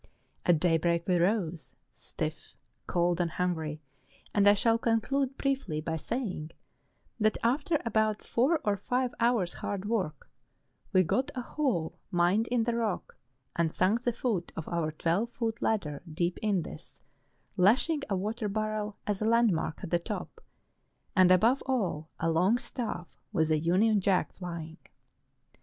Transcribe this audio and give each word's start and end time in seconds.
At 0.47 0.59
day 0.59 0.79
break 0.79 1.07
we 1.07 1.19
rose, 1.19 1.75
stiff, 1.91 2.55
cold, 2.87 3.21
and 3.21 3.29
hungry, 3.29 3.83
and 4.33 4.47
I 4.49 4.55
shall 4.55 4.79
conclude 4.79 5.37
briefly 5.37 5.79
by 5.79 5.95
saying 5.97 6.49
that, 7.19 7.37
after 7.43 7.79
about 7.85 8.23
four 8.23 8.59
or 8.63 8.77
five 8.77 9.13
hours' 9.19 9.53
hard 9.53 9.85
work, 9.85 10.27
we 10.91 11.03
got 11.03 11.29
a 11.35 11.43
hole 11.43 11.99
mined 12.09 12.47
in 12.47 12.63
the 12.63 12.73
rock, 12.73 13.15
and 13.55 13.71
sunk 13.71 14.01
the 14.01 14.11
foot 14.11 14.51
of 14.55 14.67
our 14.69 14.91
twelve 14.91 15.29
foot 15.29 15.61
ladder 15.61 16.01
deep 16.11 16.39
in 16.41 16.63
this, 16.63 17.03
lashing 17.55 18.01
a 18.09 18.15
water 18.15 18.49
barrel, 18.49 18.97
as 19.05 19.21
a 19.21 19.25
landmark, 19.25 19.83
at 19.83 19.91
the 19.91 19.99
top; 19.99 20.41
and, 21.15 21.29
above 21.31 21.61
all, 21.67 22.09
a 22.19 22.27
long 22.27 22.57
staff, 22.57 23.21
with 23.31 23.51
a 23.51 23.59
union 23.59 24.01
jack 24.01 24.33
flying. 24.33 24.77